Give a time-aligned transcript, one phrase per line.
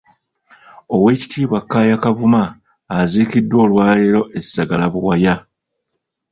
[0.95, 2.41] Owekitiibwa Kaaya Kavuma
[2.97, 5.35] aziikiddwa olwaleero e Sagala Buwaya.